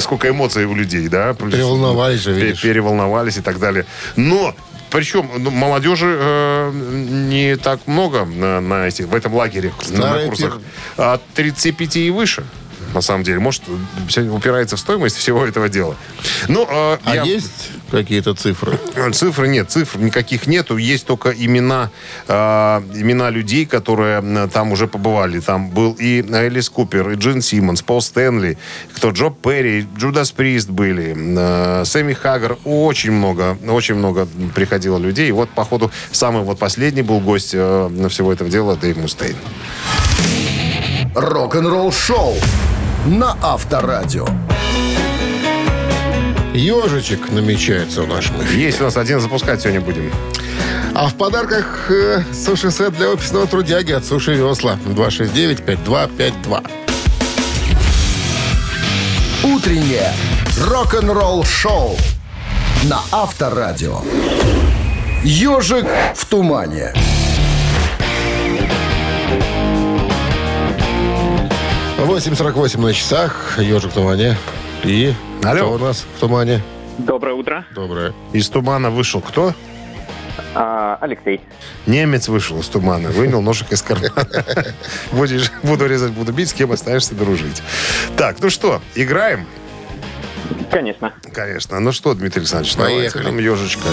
[0.00, 1.34] сколько эмоций у людей, да?
[1.34, 2.62] Переволновались же, видишь.
[2.62, 3.86] переволновались и так далее.
[4.16, 4.54] Но
[4.96, 10.26] причем ну, молодежи э, не так много на, на этих, в этом лагере на Старый
[10.26, 10.58] курсах.
[10.96, 12.46] От 35 и выше.
[12.96, 13.62] На самом деле, может,
[14.08, 15.96] все упирается в стоимость всего этого дела.
[16.48, 18.78] Ну, э, А я- есть какие-то цифры?
[19.12, 20.78] Цифры нет, цифр никаких нету.
[20.78, 21.90] Есть только имена,
[22.26, 22.34] э,
[22.94, 25.40] имена людей, которые там уже побывали.
[25.40, 28.56] Там был и Элис Купер, и Джин Симмонс, Пол Стэнли,
[28.94, 32.56] кто Джо Перри, Джудас Прист были, э, Сэмми Хаггар.
[32.64, 35.28] Очень много, очень много приходило людей.
[35.28, 39.36] И вот, походу, самый вот последний был гость э, всего этого дела Дэйв Мустейн.
[41.14, 42.34] Рок-н-ролл шоу
[43.06, 44.26] на Авторадио.
[46.54, 48.64] Ежичек намечается в нашем эфире.
[48.64, 50.10] Есть у нас один, запускать сегодня будем.
[50.94, 54.78] А в подарках э, суши-сет для офисного трудяги от Суши Весла.
[54.86, 56.66] 269-5252.
[59.44, 60.12] Утреннее
[60.66, 61.96] рок-н-ролл шоу
[62.84, 64.00] на Авторадио.
[65.22, 66.92] Ежик в тумане.
[71.98, 73.58] 8.48 на часах.
[73.58, 74.36] Ежик в тумане.
[74.84, 75.56] И Алло.
[75.56, 76.62] кто у нас в тумане?
[76.98, 77.64] Доброе утро.
[77.74, 78.12] Доброе.
[78.32, 79.54] Из тумана вышел кто?
[80.54, 81.40] А, Алексей.
[81.86, 84.12] Немец вышел из тумана, вынял ножик из кармана.
[85.12, 87.62] Будешь, буду резать, буду бить, с кем останешься дружить.
[88.16, 89.46] Так, ну что, играем?
[90.70, 91.12] Конечно.
[91.32, 91.80] Конечно.
[91.80, 93.24] Ну что, Дмитрий Александрович, давайте Поехали.
[93.24, 93.88] нам ежечка.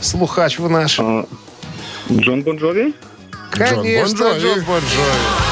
[0.00, 0.98] Слухач вы наш?
[1.00, 1.26] А,
[2.10, 2.94] Джон Бон Джови?
[3.50, 4.36] Конечно.
[4.38, 5.48] Джон Бон Джови.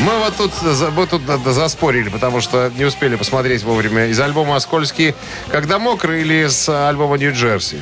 [0.00, 0.50] Мы вот тут,
[0.96, 1.22] мы тут
[1.54, 5.14] заспорили, потому что не успели посмотреть вовремя из альбома «Скользкий»,
[5.48, 7.80] когда мокрый или с альбома «Нью-Джерси».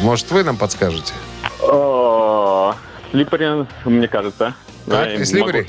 [0.00, 1.12] Может, вы нам подскажете?
[1.60, 2.74] О,
[3.10, 4.54] Слипари, мне кажется.
[4.86, 5.68] Могу Slippery?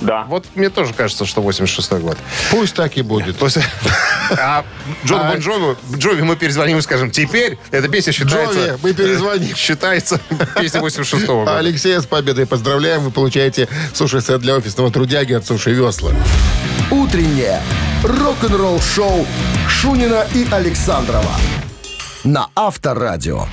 [0.00, 0.24] Да.
[0.28, 2.16] Вот мне тоже кажется, что 86-й год.
[2.50, 3.38] Пусть так и будет.
[3.38, 3.58] То есть,
[4.30, 4.64] а
[5.04, 8.58] Джон Бон Джови, Джови мы перезвоним и скажем, теперь эта песня считается...
[8.58, 9.54] Джови, мы перезвоним.
[9.56, 10.20] Считается
[10.58, 11.58] песня 86-го года.
[11.58, 13.02] Алексея с победой поздравляем.
[13.02, 16.12] Вы получаете суши-сет для офисного трудяги от Суши Весла.
[16.90, 17.60] Утреннее
[18.02, 19.26] рок-н-ролл шоу
[19.68, 21.36] Шунина и Александрова
[22.24, 23.46] на Авторадио.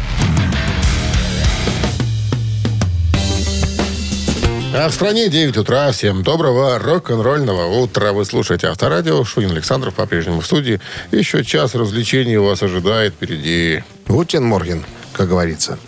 [4.74, 5.92] А в стране 9 утра.
[5.92, 8.12] Всем доброго рок-н-ролльного утра.
[8.12, 9.24] Вы слушаете Авторадио.
[9.24, 10.82] Шунин Александров по-прежнему в студии.
[11.12, 13.84] Еще час развлечений вас ожидает впереди.
[14.08, 15.80] Guten Morgen, как говорится.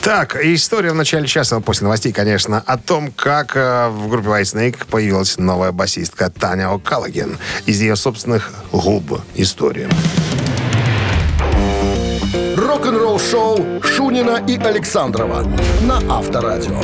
[0.00, 4.86] Так, история в начале часа, после новостей, конечно, о том, как э, в группе Whitesnake
[4.88, 7.38] появилась новая басистка Таня О'Каллаген.
[7.66, 9.88] Из ее собственных губ история.
[12.56, 15.46] Рок-н-ролл шоу Шунина и Александрова
[15.82, 16.80] на Авторадио.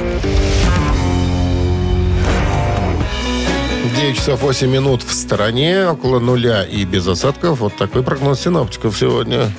[4.02, 7.60] 9 часов 8 минут в стороне, около нуля и без осадков.
[7.60, 9.52] Вот такой прогноз синоптиков сегодня.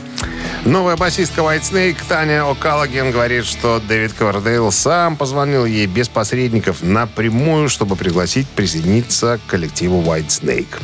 [0.66, 6.84] Новая басистка White Snake Таня О'Каллаген говорит, что Дэвид Ковердейл сам позвонил ей без посредников
[6.84, 10.76] напрямую, чтобы пригласить присоединиться к коллективу White Snake.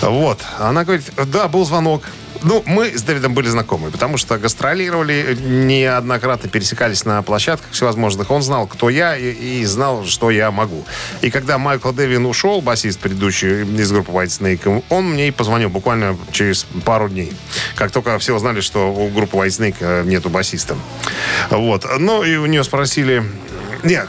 [0.00, 0.40] Вот.
[0.58, 2.04] Она говорит, да, был звонок.
[2.44, 8.30] Ну, мы с Дэвидом были знакомы, потому что гастролировали, неоднократно пересекались на площадках всевозможных.
[8.30, 10.84] Он знал, кто я, и, и знал, что я могу.
[11.22, 15.70] И когда Майкл Дэвин ушел, басист предыдущий из группы White Snake, он мне и позвонил
[15.70, 17.32] буквально через пару дней.
[17.76, 20.76] Как только все узнали, что у группы White Snake нету басиста.
[21.50, 21.86] Вот.
[21.98, 23.24] Ну, и у нее спросили,
[23.84, 24.08] Нет,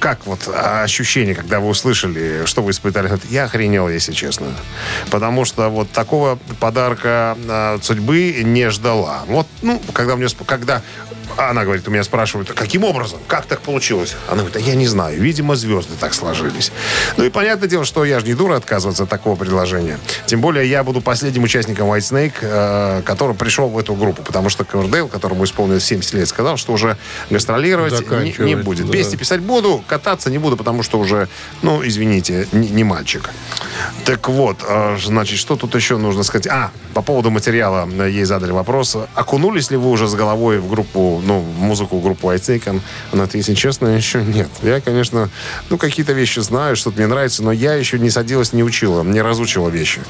[0.00, 3.10] как вот а, ощущение, когда вы услышали, что вы испытали?
[3.30, 4.48] Я охренел, если честно.
[5.10, 9.22] Потому что вот такого подарка а, судьбы не ждала.
[9.28, 10.44] Вот, ну, когда мне, сп-
[11.36, 13.18] когда она говорит, у меня спрашивают, «А каким образом?
[13.26, 14.16] Как так получилось?
[14.28, 15.20] Она говорит, а я не знаю.
[15.20, 16.72] Видимо, звезды так сложились.
[17.16, 19.98] Ну и понятное дело, что я же не дура отказываться от такого предложения.
[20.26, 24.22] Тем более я буду последним участником White Snake, э, который пришел в эту группу.
[24.22, 26.96] Потому что Ковердейл, которому исполнилось 70 лет, сказал, что уже
[27.30, 28.86] гастролировать не, не будет.
[28.86, 28.92] да.
[28.92, 31.28] Песни писать буду, кататься не буду, потому что уже,
[31.62, 33.30] ну, извините, не, не мальчик.
[34.04, 36.46] Так вот, э, значит, что тут еще нужно сказать?
[36.46, 38.96] А, по поводу материала э, ей задали вопрос.
[39.14, 42.80] Окунулись ли вы уже с головой в группу, ну, музыку группу White Snake?
[43.12, 44.48] Она если честно, еще нет.
[44.62, 45.30] Я, конечно,
[45.70, 49.22] ну, какие-то вещи знаю, что-то мне нравится, но я еще не садилась, не учила, не
[49.22, 50.00] разучила вещи.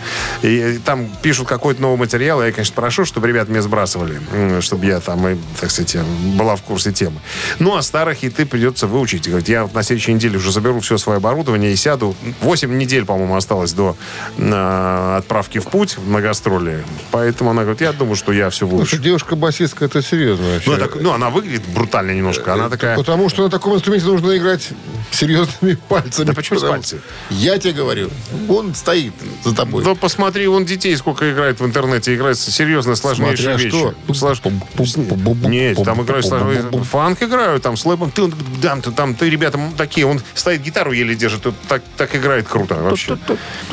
[0.43, 4.21] И там пишут какой-то новый материал, я, конечно, прошу, чтобы ребят мне сбрасывали,
[4.61, 6.03] чтобы я там, и, так сказать, э,
[6.37, 7.21] была в курсе темы.
[7.59, 9.29] Ну, а старые хиты придется выучить.
[9.29, 12.17] Говорит, я на следующей неделе уже заберу все свое оборудование и сяду.
[12.41, 13.97] Восемь недель, по-моему, осталось до
[14.39, 16.85] э, отправки в путь на гастроли.
[17.11, 18.99] Поэтому она говорит, я думаю, что я все Слушай, выучу.
[18.99, 20.71] девушка-басистка, это серьезно вообще.
[20.71, 22.55] Ну, так- ну, она выглядит брутально немножко.
[22.55, 22.97] Она такая...
[22.97, 24.69] Потому что на таком инструменте нужно играть
[25.11, 26.27] серьезными пальцами.
[26.27, 27.01] Да почему с пальцами?
[27.31, 28.11] Я тебе говорю,
[28.49, 29.13] он стоит
[29.45, 29.85] за тобой.
[29.85, 32.15] Да посмотри, вон детей сколько играет в интернете.
[32.15, 33.69] Играет серьезно сложнейшие Смотря вещи.
[33.69, 33.95] что.
[34.09, 36.63] Слож- Нет, там играют сложные...
[36.85, 38.11] Фанк играют, там с лэпом.
[38.11, 38.31] Ты,
[38.63, 40.07] там, там, ты, ребята, такие.
[40.07, 41.47] Он стоит, гитару еле держит.
[41.69, 43.19] Так, так играет круто вообще.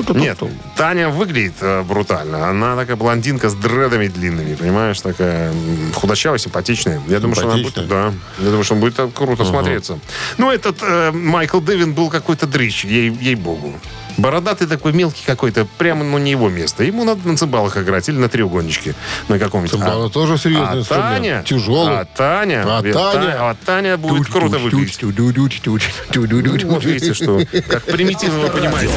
[0.09, 0.39] Нет,
[0.75, 2.49] Таня выглядит э, брутально.
[2.49, 4.99] Она такая блондинка с дредами длинными, понимаешь?
[5.01, 5.53] Такая
[5.93, 7.01] худощавая, симпатичная.
[7.07, 7.87] Я думаю, что она будет...
[7.87, 8.13] Да.
[8.39, 9.99] Я думаю, что он будет круто смотреться.
[10.37, 13.73] Ну, этот э, Майкл Дэвин был какой-то дрищ, ей, ей-богу.
[14.17, 16.83] Бородатый такой мелкий какой-то, прямо ну, не его место.
[16.83, 18.93] Ему надо на цимбалах играть или на треугонечке
[19.29, 19.71] на каком-нибудь.
[19.71, 21.09] Цимбалы А- тоже серьезный а инструмент.
[21.09, 21.99] Таня, Тяжелый.
[21.99, 25.01] А Таня, А Таня- Та- а Таня будет круто выглядеть.
[25.03, 28.93] Вот видите, что как примитивно вы понимаете.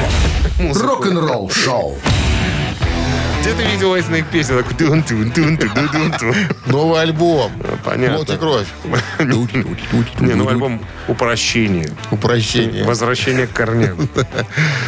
[0.58, 1.98] Рок-н-ролл шоу.
[3.42, 4.62] Где ты видел этих песен?
[4.62, 6.34] Так, тун тун тун тун тун тун тун.
[6.66, 7.50] Новый альбом.
[7.84, 8.18] Понятно.
[8.18, 8.68] Вот и кровь.
[10.20, 11.90] Не, ну альбом упрощение.
[12.12, 12.84] Упрощение.
[12.84, 14.08] Возвращение к корням.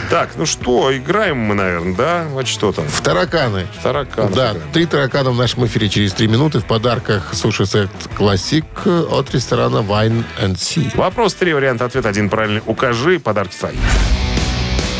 [0.08, 2.26] Так, ну что, играем мы, наверное, да?
[2.30, 2.86] Вот что там?
[2.86, 3.66] В тараканы.
[3.82, 4.32] Таракан.
[4.32, 6.60] Да, три таракана в нашем эфире через три минуты.
[6.60, 10.96] В подарках суши-сет классик от ресторана Wine and Sea.
[10.96, 12.62] Вопрос, три варианта ответа, один правильный.
[12.66, 13.74] Укажи, подарки твои.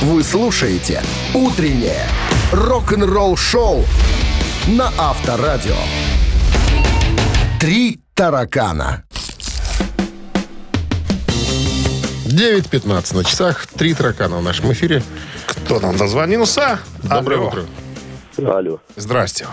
[0.01, 2.09] Вы слушаете «Утреннее
[2.55, 3.85] рок-н-ролл-шоу»
[4.69, 5.75] на Авторадио.
[7.61, 9.03] «Три таракана».
[12.27, 13.67] 9.15 на часах.
[13.67, 15.03] Три таракана в нашем эфире.
[15.47, 16.79] Кто нам дозвонился?
[17.03, 17.49] Доброе Алло.
[17.49, 17.65] утро.
[18.39, 19.47] Алло, Здрасте.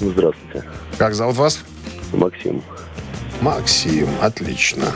[0.00, 0.64] здравствуйте.
[0.98, 1.60] Как зовут вас?
[2.12, 2.62] Максим.
[3.40, 4.08] Максим.
[4.20, 4.86] Отлично.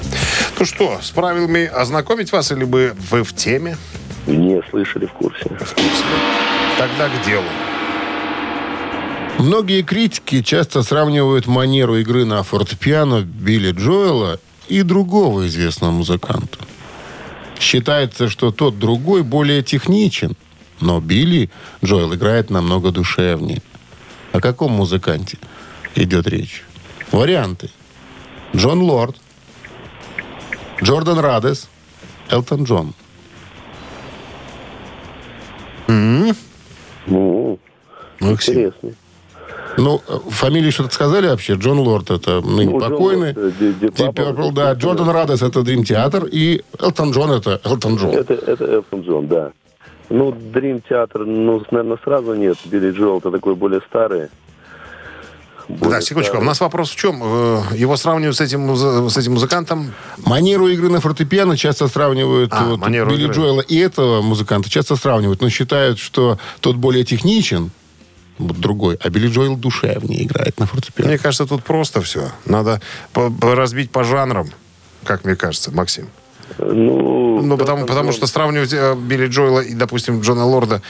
[0.59, 3.77] Ну что, с правилами ознакомить вас или бы вы в теме?
[4.27, 5.44] Не слышали в курсе.
[5.61, 6.05] В курсе.
[6.79, 7.45] Тогда к делу.
[9.41, 14.38] Многие критики часто сравнивают манеру игры на фортепиано Билли Джоэла
[14.69, 16.59] и другого известного музыканта.
[17.59, 20.37] Считается, что тот другой более техничен,
[20.81, 21.51] но Билли
[21.85, 23.61] Джоэл играет намного душевнее.
[24.31, 25.37] О каком музыканте
[25.97, 26.62] идет речь?
[27.11, 27.71] Варианты.
[28.55, 29.17] Джон Лорд,
[30.81, 31.68] Джордан Рудесс,
[32.29, 32.95] Элтон Джон.
[35.88, 36.35] Ну,
[38.20, 38.90] интересно.
[39.76, 41.54] Ну, э, фамилии что-то сказали вообще?
[41.54, 43.33] Джон Лорд это ныне Ну, Джон покойный.
[43.37, 43.72] Лорд, э,
[44.12, 44.72] Purple, да.
[44.72, 46.28] Джордан Рудесс это Dream Theater.
[46.28, 48.11] И Элтон Джон это Элтон Джон.
[48.11, 49.52] Это, это Элтон Джон, да.
[50.11, 52.57] Ну, Dream Theater, ну, наверное, сразу нет.
[52.64, 54.28] Билли Джоэл, это такой более старый.
[55.68, 56.33] Более Да, секундочку.
[56.37, 56.44] старый.
[56.44, 57.20] У нас вопрос в чем?
[57.22, 58.74] Э, Его сравнивают с этим,
[59.11, 59.92] с этим музыкантом?
[60.24, 63.35] Манеру игры на фортепиано часто сравнивают А, вот, Билли игры.
[63.35, 67.70] Джоэла и этого музыканта часто сравнивают, но считают, что тот более техничен,
[68.38, 71.09] другой, а Билли Джоэл душевнее играет на фортепиано.
[71.11, 72.31] Мне кажется, тут просто все.
[72.44, 72.81] Надо
[73.12, 74.48] по- по- разбить по жанрам,
[75.05, 76.09] как мне кажется, Максим.
[76.59, 78.16] Ну, Ну, потому, Элтон потому Джон.
[78.16, 80.81] что сравнивать э, Билли Джоэла и, допустим, Джона Лорда,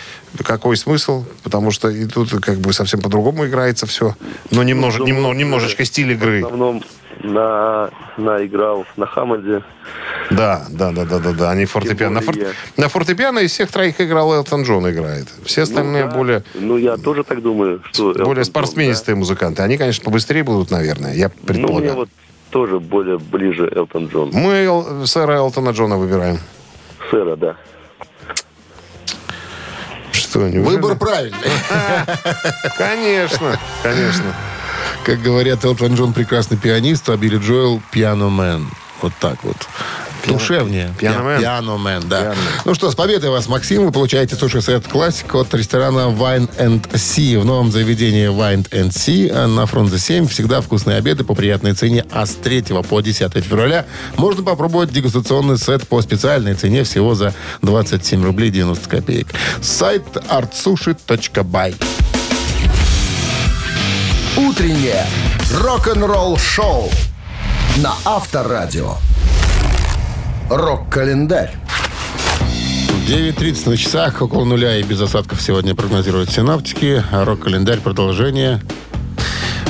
[0.44, 1.24] какой смысл?
[1.42, 4.14] Потому что и тут как бы совсем по-другому играется все.
[4.52, 6.42] Но немножко, Ну, немно- немножечко стиль В игры.
[6.42, 6.82] основном
[7.22, 9.62] на, на играл на Хаммонде.
[10.30, 11.50] Да, да, да, да, да, да.
[11.50, 12.20] Они фортепиано.
[12.20, 15.28] На, более фор- на фортепиано из всех троих играл Элтон Джон играет.
[15.44, 16.16] Все остальные Ну, да.
[16.16, 18.08] более, Ну, я тоже так думаю, что...
[18.10, 19.62] Элтон более спортсменистые музыканты.
[19.62, 21.34] Они, конечно, побыстрее будут, наверное, я да.
[21.36, 21.94] Ну, мне предполагаю.
[21.94, 22.08] вот
[22.50, 24.30] тоже более ближе Элтон Джон.
[24.32, 26.38] Мы Эл- сэра Элтона Джона выбираем.
[27.10, 27.56] Сэра, да.
[30.12, 30.76] Что, неужели?
[30.76, 31.38] Выбор правильный.
[32.76, 34.24] Конечно, конечно.
[35.08, 38.68] Как говорят, Элтон Джон прекрасный пианист, а Билли Джоэл пианомен.
[39.00, 39.56] Вот так вот.
[40.26, 40.94] Душевнее.
[40.98, 41.40] Пианомен.
[41.40, 42.20] Пианомен, да.
[42.20, 42.42] Пианомен.
[42.66, 43.86] Ну что, с победой вас, Максим.
[43.86, 47.40] Вы получаете суши-сет классик от ресторана Wine and Sea.
[47.40, 52.04] В новом заведении Wine and Sea на Фрунзе 7 всегда вкусные обеды по приятной цене.
[52.10, 53.86] А с 3 по 10 февраля
[54.18, 57.32] можно попробовать дегустационный сет по специальной цене всего за
[57.62, 59.28] 27 рублей 90 копеек.
[59.62, 61.76] Сайт artsushi.by.
[64.58, 65.06] Утреннее
[65.54, 66.90] рок-н-ролл-шоу
[67.76, 68.94] на Авторадио.
[70.50, 71.52] Рок-календарь.
[73.06, 77.04] 9.30 на часах, около нуля и без осадков сегодня прогнозируют синаптики.
[77.12, 78.60] Рок-календарь продолжение.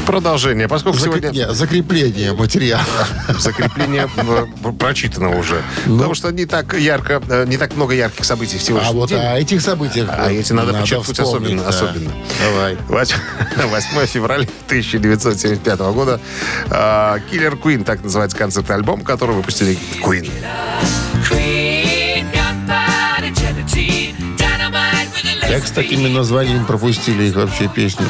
[0.09, 0.68] Продолжение.
[0.68, 1.28] Поскольку сегодня...
[1.28, 2.82] Закрепление, закрепление материала.
[3.38, 5.62] закрепление э, прочитано уже.
[5.84, 9.18] Потому что не так ярко, э, не так много ярких событий в А вот день.
[9.18, 11.62] о этих событиях А эти надо подчеркнуть вспомнить, особенно.
[11.62, 11.68] да.
[11.68, 12.11] особенно.
[12.42, 12.78] Давай.
[12.88, 13.16] Воч-
[13.56, 16.20] 8 февраля 1975 года
[16.70, 20.30] а, Killer Queen, так называется концертный альбом, который выпустили Queen.
[25.50, 28.06] Я, с такими названиями пропустили их вообще песню.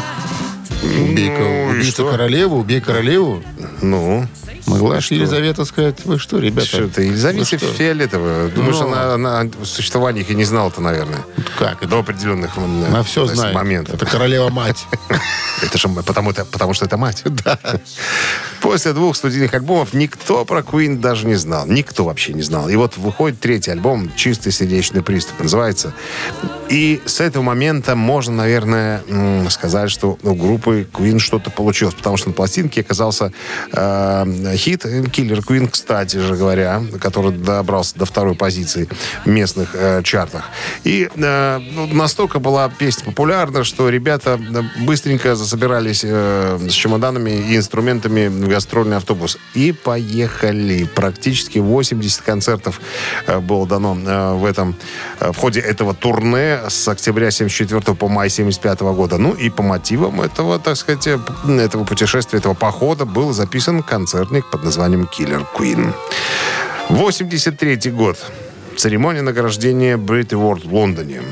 [0.97, 3.43] Убей, Ну, убийца королеву, убей королеву.
[3.83, 4.27] Ну,
[4.69, 6.67] Могла же Елизавета сказать, вы что, ребята?
[6.69, 7.59] что это, Елизавета что?
[7.59, 8.49] Фиолетовая.
[8.49, 8.89] Думаешь, Ну.
[8.89, 11.25] она, она о существовании не знала-то, наверное.
[11.59, 11.87] Как?
[11.89, 13.55] До определенных м, Она все есть, знает.
[13.55, 13.95] моментов.
[13.95, 14.87] Это королева-мать.
[15.63, 16.33] Это же потому,
[16.75, 17.23] что это мать.
[17.45, 17.59] Да.
[18.61, 21.67] После двух студийных альбомов никто про Queen даже не знал.
[21.67, 22.69] Никто вообще не знал.
[22.69, 25.95] И вот выходит третий альбом «Чистый сердечный приступ» называется.
[26.69, 29.03] И с этого момента можно, наверное,
[29.51, 31.95] сказать, что у группы Queen что-то получилось.
[31.95, 33.33] Потому что на пластинке оказался
[33.73, 34.25] э,
[34.59, 38.89] хит «Killer Queen», кстати же говоря, который добрался до второй позиции
[39.25, 40.45] в местных э, чартах.
[40.85, 47.31] И э, ну, настолько была песня популярна, что ребята э, быстренько засобирались э, с чемоданами
[47.31, 49.39] и инструментами в гастрольный автобус.
[49.55, 50.85] И поехали.
[50.85, 52.81] Практически 80 концертов
[53.27, 54.75] э, было дано э, в этом
[55.21, 59.19] э, в ходе этого турне с октября 74 по май 75 года.
[59.19, 64.48] Ну и по мотивам этого, так сказать, э, этого путешествия, этого похода был записан концертник
[64.51, 65.93] под названием «Killer Queen».
[66.89, 68.19] 83 год.
[68.77, 71.23] Церемония награждения Brit Award в Лондоне.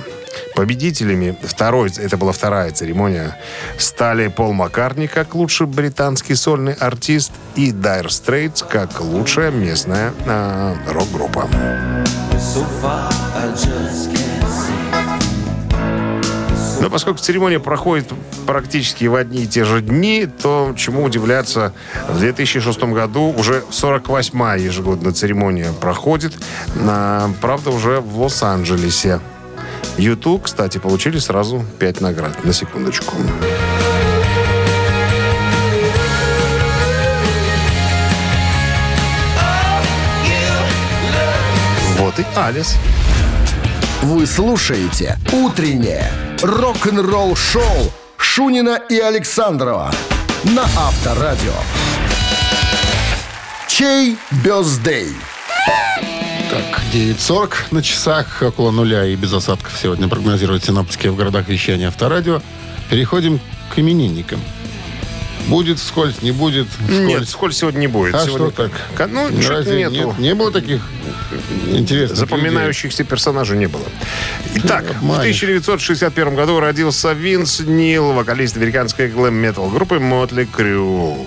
[0.54, 3.38] Победителями второй, это была вторая церемония,
[3.78, 10.74] стали Пол Маккартни как лучший британский сольный артист и Dire Straits как лучшая местная а,
[10.88, 11.48] рок-группа.
[16.86, 18.12] Но поскольку церемония проходит
[18.46, 21.72] практически в одни и те же дни, то чему удивляться,
[22.08, 26.34] в 2006 году уже 48-я ежегодная церемония проходит,
[27.40, 29.18] правда, уже в Лос-Анджелесе.
[29.96, 32.44] YouTube, кстати, получили сразу 5 наград.
[32.44, 33.16] На секундочку.
[41.98, 42.76] Вот и Алис.
[44.02, 46.12] Вы слушаете «Утреннее
[46.42, 49.90] рок-н-ролл-шоу» Шунина и Александрова
[50.44, 51.52] на Авторадио.
[53.66, 55.08] Чей бездей?
[56.50, 61.88] Так, 9.40 на часах, около нуля и без осадков сегодня прогнозируют синаптики в городах вещания
[61.88, 62.40] Авторадио.
[62.90, 63.40] Переходим
[63.74, 64.40] к именинникам.
[65.46, 66.98] Будет вскользь, не будет вскользь.
[66.98, 68.14] Нет, сколь сегодня не будет.
[68.14, 69.08] А Сегодня что так?
[69.10, 69.94] Ну, Разве нету.
[69.94, 70.18] нет?
[70.18, 70.82] Не было таких
[71.66, 73.84] интересных Запоминающихся персонажей не было.
[74.56, 75.42] Итак, в обманешь.
[75.42, 81.26] 1961 году родился Винс Нил, вокалист американской глэм-метал группы Мотли Крю.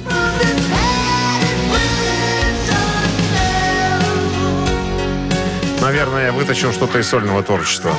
[5.82, 7.96] Наверное, я вытащил что-то из сольного творчества.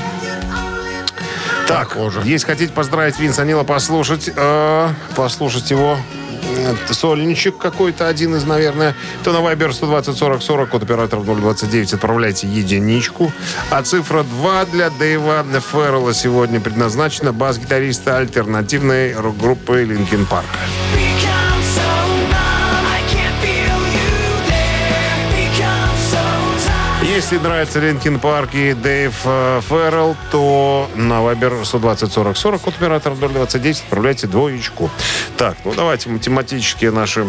[1.70, 2.22] Так, Похоже.
[2.24, 5.96] если хотите поздравить Винса Нила, послушать, э, послушать его
[6.56, 11.94] э, сольничек какой-то один из, наверное, то на Viber 120 40 40, код оператора 029,
[11.94, 13.32] отправляйте единичку.
[13.70, 20.46] А цифра 2 для Дэйва Феррелла сегодня предназначена бас-гитариста альтернативной рок-группы Linkin Park.
[27.20, 32.74] Если нравится Linkin Park и Дэйв э, Феррелл, то на Viber 120 40 40 от
[32.76, 34.90] оператора 029 отправляйте двоечку.
[35.36, 37.26] Так, ну давайте математические наши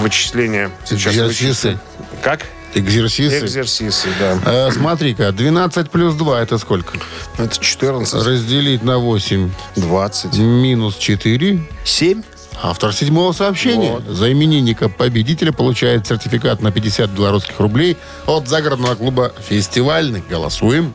[0.00, 1.78] вычисления сейчас вычислим.
[2.20, 2.46] Как?
[2.74, 3.44] Экзерсисы.
[3.44, 4.38] Экзерсисы, да.
[4.44, 6.98] Э, Смотри-ка, 12 плюс 2 это сколько?
[7.38, 11.62] Это 14, Разделить на 8 20, минус 4.
[11.84, 12.22] 7.
[12.62, 14.04] Автор седьмого сообщения вот.
[14.04, 17.96] за именинника победителя получает сертификат на 50 белорусских рублей
[18.26, 20.22] от загородного клуба «Фестивальный».
[20.28, 20.94] Голосуем.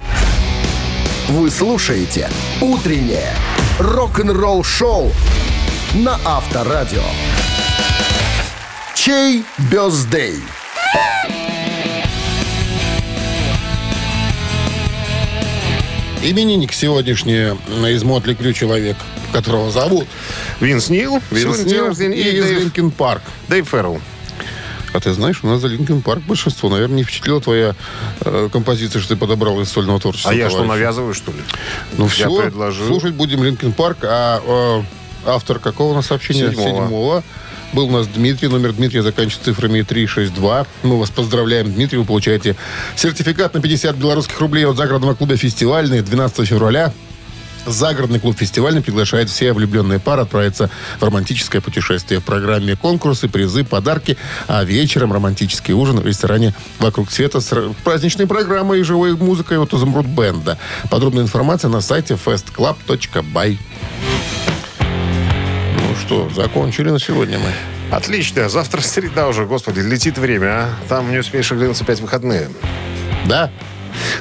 [1.30, 2.30] Вы слушаете
[2.62, 3.34] «Утреннее
[3.80, 5.12] рок-н-ролл-шоу»
[5.93, 7.03] на Авторадио.
[8.95, 10.39] Чей birthday?
[16.24, 17.55] Именинник сегодняшний
[17.88, 18.97] из Mötley Crüe человек–
[19.32, 20.07] которого зовут
[20.59, 21.21] Винс Нил.
[21.32, 23.22] Винс Нил и из Linkin Park.
[23.47, 23.99] Дэйв Феррелл.
[24.93, 26.69] А ты знаешь, у нас за Linkin Park большинство.
[26.69, 27.75] Наверное, не впечатлила твоя
[28.21, 30.32] э, композиция, что ты подобрал из сольного творчества.
[30.32, 31.39] А я что, навязываю, что ли?
[31.97, 32.88] Ну Я все, предложил.
[32.88, 33.99] слушать будем Линкен Парк.
[34.03, 36.49] А э, автор какого у нас сообщения?
[36.49, 36.84] Седьмого.
[36.84, 37.23] Седьмого.
[37.73, 38.49] Был у нас Дмитрий.
[38.49, 40.65] Номер Дмитрия заканчивается цифрами 362.
[40.84, 41.97] Мы вас поздравляем, Дмитрий.
[41.97, 42.57] Вы получаете
[42.97, 46.93] сертификат на 50 белорусских рублей от загородного клуба «Фестивальный» 12 февраля.
[47.66, 52.20] Загородный клуб «Фестивальный» приглашает все влюбленные пары отправиться в романтическое путешествие.
[52.20, 57.53] В программе конкурсы, призы, подарки, а вечером романтический ужин в ресторане «Вокруг света» с
[57.84, 60.57] праздничной программой и живой музыкой от «Изумруд Бенда».
[60.89, 63.57] Подробная информация на сайте festclub.by.
[64.80, 67.51] Ну что, закончили на сегодня мы.
[67.91, 68.47] Отлично.
[68.49, 70.70] Завтра среда уже, господи, летит время, а?
[70.88, 72.49] Там не успеешь оглянуться опять выходные.
[73.26, 73.51] Да?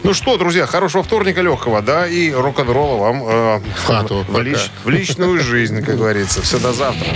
[0.02, 4.70] Ну что, друзья, хорошего вторника легкого, да, и рок-н-ролла вам э, В хату в, лич-
[4.84, 6.42] в личную жизнь, как говорится.
[6.42, 7.08] Все, до завтра.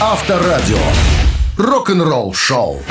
[0.00, 0.78] Авторадио.
[1.56, 2.82] Рок-н-ролл шоу.